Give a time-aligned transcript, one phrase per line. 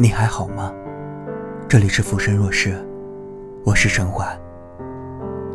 [0.00, 0.72] 你还好吗？
[1.68, 2.72] 这里是浮生若世，
[3.64, 4.32] 我是陈华。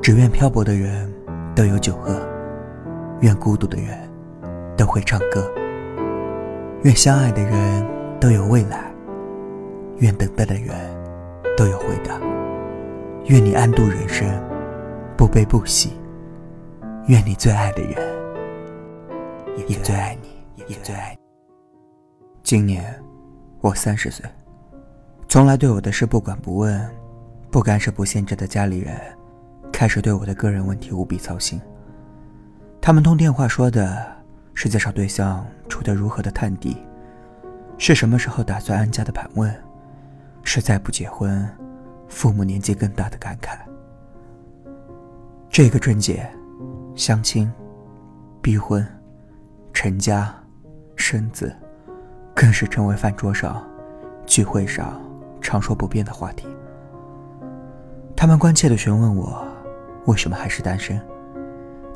[0.02, 1.10] 只愿漂泊的人
[1.56, 2.22] 都有酒喝，
[3.22, 3.98] 愿孤独的人
[4.76, 5.50] 都会唱歌，
[6.82, 7.88] 愿相爱的人
[8.20, 8.92] 都有未来，
[10.00, 10.76] 愿等待的人
[11.56, 12.20] 都有回答。
[13.28, 14.28] 愿你安度人生，
[15.16, 15.94] 不悲不喜。
[17.08, 17.96] 愿你最爱的人
[19.70, 20.28] 也最爱你，
[20.68, 21.20] 也最爱你。
[22.44, 22.84] 今年
[23.64, 24.30] 我三十岁，
[25.30, 26.86] 从来对我的事不管不问、
[27.50, 29.00] 不干涉、不限制的家里人，
[29.72, 31.62] 开始对我的个人问题无比操心。
[32.82, 34.06] 他们通电话说的
[34.54, 36.76] 是介绍对象处得如何的探底，
[37.78, 39.50] 是什么时候打算安家的盘问，
[40.44, 41.50] 是再不结婚，
[42.10, 43.58] 父母年纪更大的感慨。
[45.50, 46.30] 这个春节，
[46.96, 47.50] 相亲、
[48.42, 48.86] 逼婚、
[49.72, 50.36] 成家、
[50.98, 51.56] 生子。
[52.34, 53.64] 更是成为饭桌上、
[54.26, 55.00] 聚会上
[55.40, 56.48] 常说不变的话题。
[58.16, 59.46] 他们关切地询问我，
[60.06, 61.00] 为什么还是单身，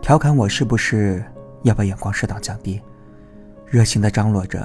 [0.02, 1.24] 调侃我是不是
[1.64, 2.82] 要把眼光适当降低，
[3.66, 4.60] 热情地张罗着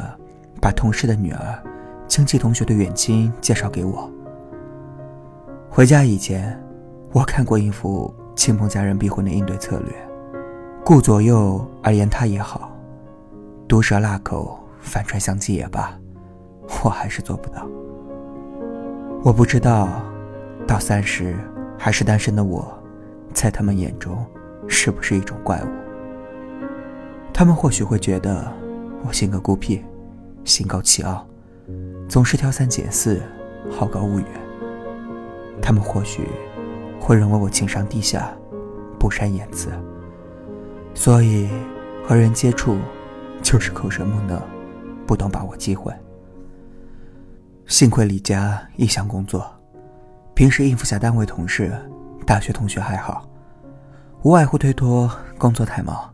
[0.61, 1.63] 把同事的女儿、
[2.09, 4.11] 亲戚同学的远亲介绍给我。
[5.71, 6.61] 回家以前，
[7.13, 9.95] 我看过一幅亲朋家人逼婚的应对策略，
[10.85, 12.71] 顾左右而言他也好，
[13.67, 14.62] 毒舌辣口。
[14.83, 15.99] 反串相机也罢，
[16.85, 17.67] 我还是做不到。
[19.25, 19.89] 我不知道，
[20.67, 21.35] 到三十
[21.79, 22.77] 还是单身的我，
[23.33, 24.27] 在他们眼中
[24.69, 25.69] 是不是一种怪物？
[27.33, 28.53] 他们或许会觉得
[29.07, 29.83] 我性格孤僻，
[30.45, 31.27] 心高气傲，
[32.09, 33.23] 总是挑三拣四，
[33.71, 34.27] 好高骛远。
[35.63, 36.29] 他们或许
[37.01, 38.31] 会认为我情商低下，
[38.99, 39.71] 不善言辞，
[40.95, 41.49] 所以
[42.05, 42.77] 和人接触
[43.41, 44.43] 就是口舌木讷。
[45.07, 45.93] 不懂把握机会。
[47.67, 49.51] 幸亏李家一向工作，
[50.35, 51.73] 平时应付下单位同事、
[52.27, 53.29] 大学同学还好，
[54.23, 56.13] 无外乎推脱工作太忙，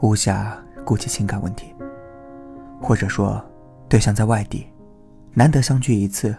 [0.00, 0.52] 无暇
[0.84, 1.74] 顾及情感问题。
[2.80, 3.42] 或者说，
[3.88, 4.66] 对象在外地，
[5.32, 6.34] 难得相聚一次，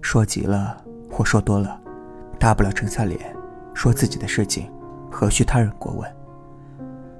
[0.00, 1.80] 说急了或说多了，
[2.40, 3.36] 大不了沉下脸
[3.72, 4.68] 说自己的事情，
[5.10, 6.16] 何须他人过问？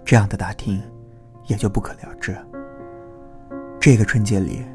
[0.04, 0.82] 这样的打听，
[1.46, 2.36] 也就不可了之。
[3.86, 4.66] 这个春节里，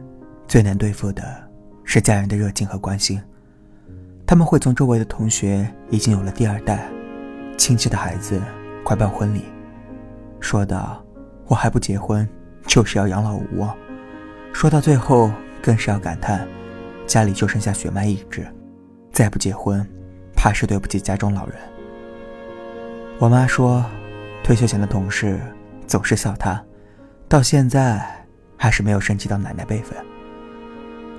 [0.47, 1.21] 最难对付的
[1.83, 3.21] 是家人的热情和关心。
[4.25, 6.89] 他们会从周围的同学已经有了第二代，
[7.57, 8.41] 亲戚的孩子
[8.85, 9.43] 快办婚礼，
[10.39, 11.03] 说到
[11.47, 12.25] ：“我还不结婚，
[12.65, 13.75] 就是要养老无望。”
[14.53, 15.29] 说到最后，
[15.61, 16.47] 更是要感叹
[17.05, 18.47] ：“家里就剩下血脉一支，
[19.11, 19.85] 再不结婚，
[20.33, 21.57] 怕是对不起家中老人。”
[23.19, 23.83] 我妈说，
[24.41, 25.37] 退休前的同事
[25.85, 26.63] 总是笑她，
[27.27, 28.20] 到现在。
[28.61, 29.97] 还是没有升级到奶奶辈分。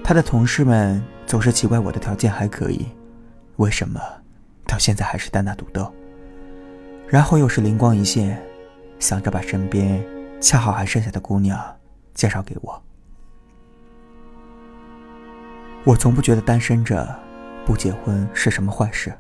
[0.05, 2.87] 他的同事们总是奇怪我的条件还可以，
[3.57, 4.01] 为什么
[4.65, 5.93] 到现在还是单打独斗？
[7.09, 8.41] 然后又是灵光一现，
[9.01, 10.01] 想着把身边
[10.41, 11.61] 恰好还剩下的姑娘
[12.15, 12.81] 介绍给我。
[15.83, 17.13] 我从不觉得单身着
[17.67, 19.13] 不结婚是什么坏事，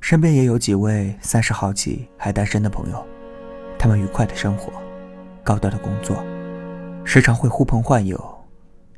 [0.00, 3.06] 身边也有几位三十好几还单身的朋友，
[3.78, 4.72] 他们愉快的生活，
[5.44, 6.24] 高调的工作。
[7.12, 8.16] 时常会呼朋唤友，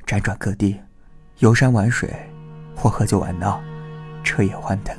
[0.05, 0.79] 辗转各地，
[1.39, 2.13] 游山玩水，
[2.75, 3.59] 或喝酒玩闹，
[4.23, 4.95] 彻夜欢腾。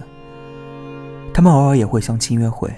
[1.33, 2.75] 他们偶尔也会相亲约会，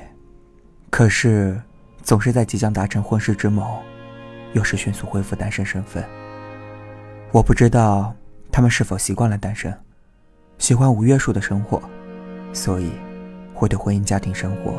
[0.90, 1.58] 可是
[2.02, 3.78] 总是在即将达成婚事之谋，
[4.52, 6.04] 又是迅速恢复单身身份。
[7.32, 8.14] 我不知道
[8.52, 9.74] 他们是否习惯了单身，
[10.58, 11.80] 喜欢无约束的生活，
[12.52, 12.92] 所以
[13.54, 14.74] 会对婚姻家庭生活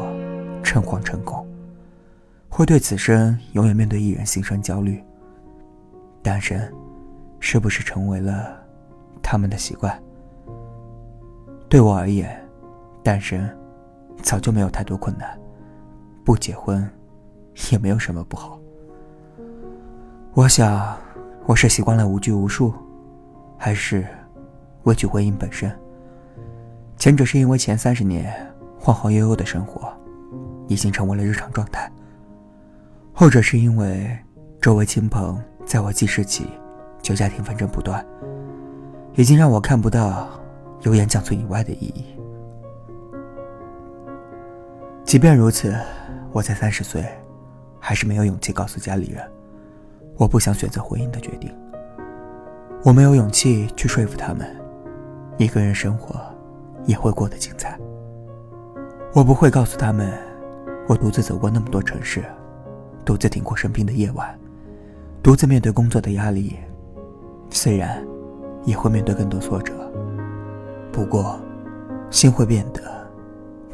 [0.61, 1.47] 诚惶诚恐，
[2.47, 5.03] 会对此生永远面对一人心生焦虑。
[6.21, 6.73] 单身，
[7.39, 8.57] 是不是成为了
[9.21, 10.01] 他们的习惯？
[11.69, 12.41] 对我而言，
[13.03, 13.49] 单身
[14.21, 15.39] 早就没有太多困难，
[16.23, 16.89] 不结婚
[17.71, 18.59] 也没有什么不好。
[20.33, 20.97] 我想，
[21.45, 22.73] 我是习惯了无拘无束，
[23.57, 24.05] 还是
[24.83, 25.71] 畏惧婚姻本身？
[26.97, 28.33] 前者是因为前三十年
[28.79, 29.91] 晃晃悠悠的生活
[30.67, 31.91] 已经成为了日常状态，
[33.13, 34.17] 后者是因为
[34.59, 35.39] 周围亲朋。
[35.67, 36.47] 在我记事起，
[37.01, 38.03] 就家庭纷争不断，
[39.15, 40.29] 已经让我看不到
[40.83, 42.05] 油盐酱醋以外的意义。
[45.03, 45.75] 即便如此，
[46.31, 47.05] 我才三十岁，
[47.81, 49.21] 还是没有勇气告诉家里人，
[50.15, 51.53] 我不想选择婚姻的决定。
[52.83, 54.47] 我没有勇气去说服他们，
[55.35, 56.15] 一个人生活
[56.85, 57.77] 也会过得精彩。
[59.13, 60.17] 我不会告诉他们，
[60.87, 62.23] 我独自走过那么多城市，
[63.03, 64.39] 独自挺过生病的夜晚。
[65.27, 66.55] 独自面对工作的压力，
[67.49, 68.01] 虽然
[68.63, 69.73] 也会面对更多挫折。
[70.89, 71.37] 不过，
[72.09, 72.81] 心会变得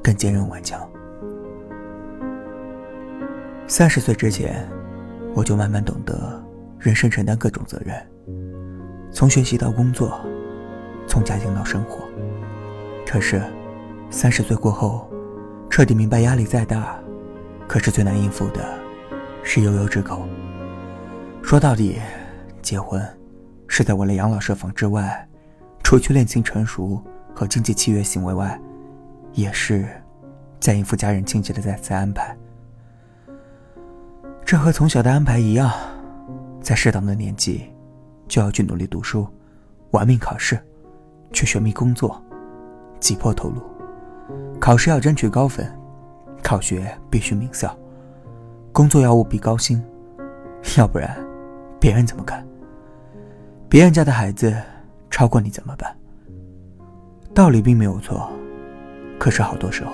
[0.02, 0.82] 更坚韧顽强。
[3.68, 4.68] 三十岁之前，
[5.36, 6.44] 我就慢慢懂得
[6.80, 7.96] 人生承担各种责任，
[9.12, 10.20] 从学习到工作，
[11.06, 12.00] 从家庭到生活。
[13.06, 13.40] 可是，
[14.10, 15.08] 三十岁过后，
[15.70, 16.98] 彻底明白压力再大，
[17.68, 18.60] 可是最难应付的，
[19.44, 20.28] 是悠悠之口。
[21.44, 22.00] 说到底，
[22.62, 23.06] 结婚
[23.68, 25.28] 是在为了养老设防之外，
[25.84, 27.00] 除去恋情成熟
[27.36, 28.60] 和经济契约行为外，
[29.34, 29.86] 也是
[30.60, 32.36] 在应付家人亲戚的再次安排。
[34.44, 35.72] 这和从小的安排一样，
[36.62, 37.70] 在适当的年纪，
[38.28, 39.28] 就要去努力读书，
[39.92, 40.58] 玩命考试，
[41.32, 42.20] 去寻觅工作，
[43.00, 43.62] 挤破头颅。
[44.60, 45.70] 考试要争取高分，
[46.42, 47.78] 考学必须名校，
[48.72, 49.84] 工作要务必高薪，
[50.78, 51.23] 要不然，
[51.84, 52.48] 别人怎么看？
[53.68, 54.56] 别人家的孩子
[55.12, 55.94] 超过你怎么办？
[57.36, 58.32] 道理并没有错，
[59.20, 59.92] 可是好多时候，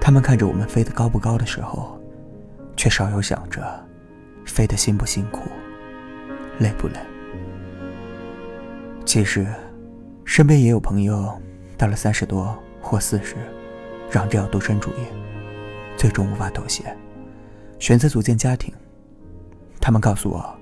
[0.00, 2.00] 他们看着我们飞得高不高的时候。
[2.76, 3.64] 却少有想着
[4.44, 5.40] 飞得辛不辛苦，
[6.58, 6.94] 累不累。
[9.06, 9.46] 其实，
[10.26, 11.34] 身边也有朋友
[11.78, 13.34] 到了三十多或四十，
[14.10, 15.06] 嚷着要独身主义，
[15.96, 16.84] 最终无法妥协，
[17.78, 18.72] 选择组建家庭。
[19.80, 20.54] 他们告诉我，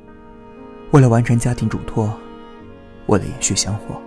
[0.95, 2.17] 为了完成家庭嘱托，
[3.07, 4.01] 为了延续香火，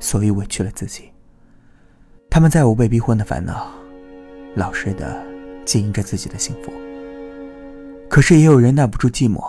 [0.00, 1.12] 所以委屈了自己。
[2.28, 3.68] 他们再无被逼婚的烦恼，
[4.56, 5.24] 老实的
[5.64, 6.72] 经营着自己的幸福。
[8.08, 9.40] 可是也有人耐不住寂寞，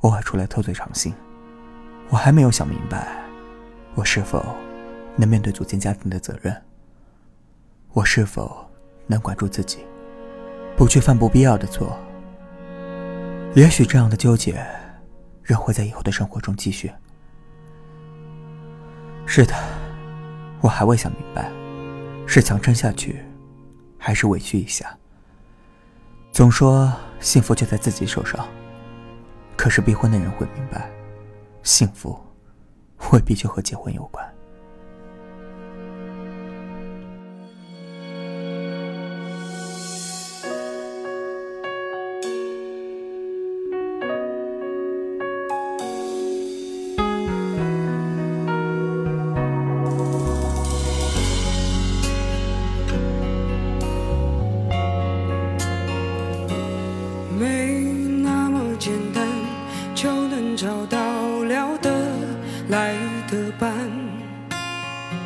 [0.00, 1.14] 偶尔出来偷嘴尝新。
[2.08, 3.06] 我还没有想明白，
[3.94, 4.44] 我是否
[5.14, 6.60] 能面对组建家庭的责任？
[7.92, 8.68] 我是否
[9.06, 9.78] 能管住自己，
[10.76, 11.96] 不去犯不必要的错？
[13.54, 14.66] 也许这样的纠结，
[15.48, 16.92] 仍会在以后的生活中继续。
[19.24, 19.54] 是的，
[20.60, 21.50] 我还未想明白，
[22.26, 23.24] 是强撑下去，
[23.98, 24.94] 还是委屈一下？
[26.32, 28.46] 总说幸福就在自己手上，
[29.56, 30.90] 可是逼婚的人会明白，
[31.62, 32.20] 幸福
[33.10, 34.27] 未必就和结婚有关。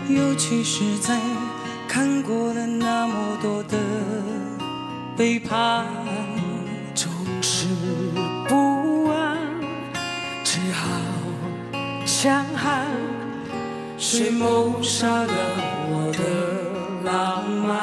[0.08, 1.18] 尤其是在
[1.88, 3.78] 看过了那么多的
[5.16, 5.86] 背叛，
[6.94, 7.10] 总
[7.40, 7.66] 是
[8.48, 9.38] 不安，
[10.42, 10.88] 只好
[12.04, 12.86] 强悍。
[13.96, 15.32] 谁谋杀了
[15.88, 17.78] 我的浪漫？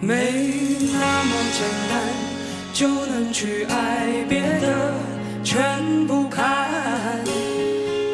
[0.00, 0.32] 没
[0.92, 1.92] 那么简单
[2.72, 4.94] 就能去爱，别的
[5.44, 6.68] 全不看。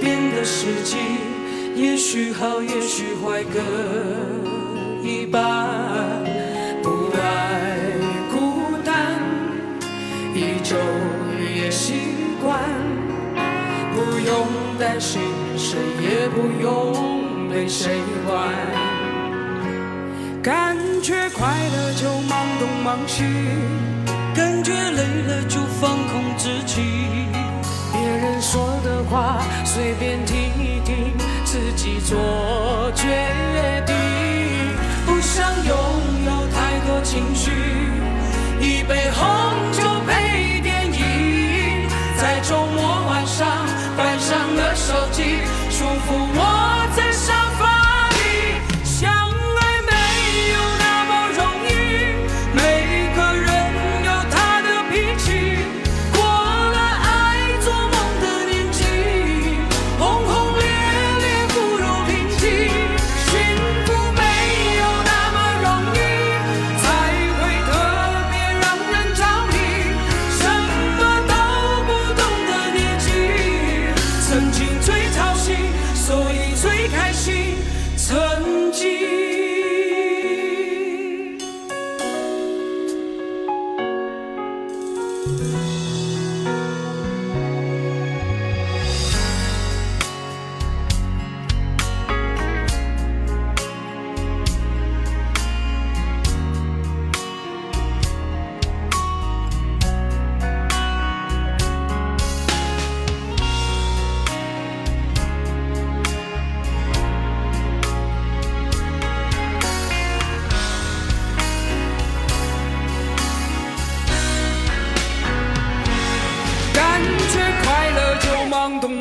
[0.01, 1.28] 变得实际。
[1.79, 3.61] 也许好，也许坏，各
[5.01, 5.41] 一半。
[6.83, 7.79] 不爱
[8.33, 9.21] 孤单，
[10.35, 10.75] 一周
[11.55, 11.95] 也习
[12.43, 12.59] 惯。
[13.95, 15.21] 不用担心，
[15.57, 18.49] 谁也不用被谁管。
[20.43, 23.23] 感觉快乐就忙东忙西，
[24.35, 26.83] 感觉累了就放空自己。
[27.93, 31.18] 别人说的话，随便听一听。
[31.51, 33.07] 自己做决
[33.87, 33.97] 定，
[35.07, 35.75] 不想拥
[36.27, 37.51] 有太多情绪，
[38.61, 39.27] 一杯红
[39.73, 41.89] 酒配电影，
[42.21, 42.39] 在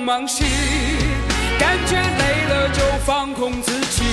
[0.08, 0.46] 忙兮，
[1.60, 4.04] 感觉累了就放空自己。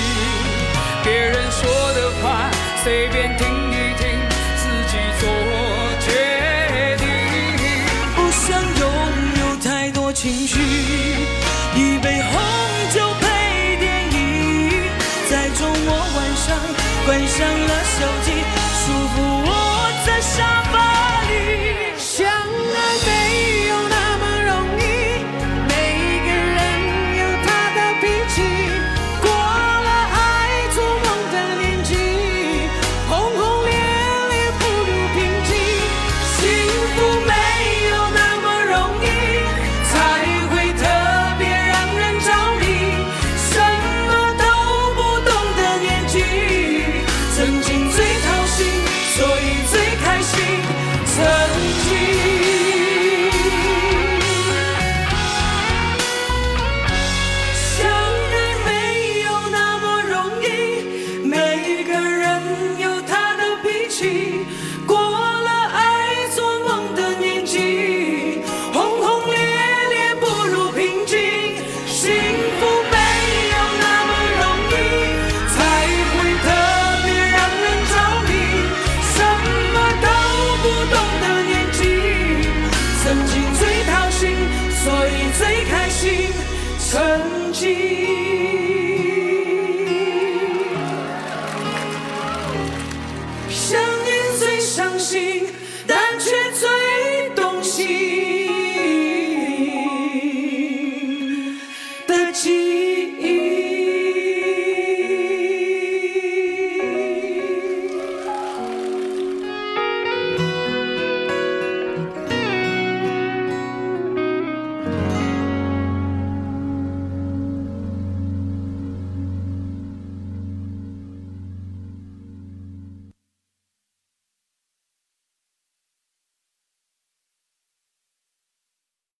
[1.05, 2.51] 别人说的话
[2.83, 3.47] 随便听，